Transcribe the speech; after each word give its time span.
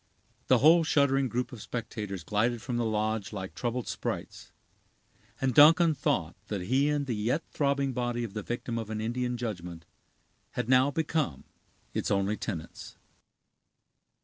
The 0.47 0.57
whole 0.57 0.83
shuddering 0.83 1.27
group 1.29 1.51
of 1.51 1.61
spectators 1.61 2.23
glided 2.23 2.59
from 2.59 2.77
the 2.77 2.85
lodge 2.85 3.31
like 3.31 3.53
troubled 3.53 3.87
sprites; 3.87 4.51
and 5.39 5.53
Duncan 5.53 5.93
thought 5.93 6.35
that 6.47 6.61
he 6.61 6.89
and 6.89 7.05
the 7.05 7.13
yet 7.15 7.43
throbbing 7.51 7.93
body 7.93 8.23
of 8.23 8.33
the 8.33 8.41
victim 8.41 8.79
of 8.79 8.89
an 8.89 8.99
Indian 8.99 9.37
judgment 9.37 9.85
had 10.53 10.67
now 10.67 10.89
become 10.89 11.43
its 11.93 12.09
only 12.09 12.35
tenants. 12.35 12.97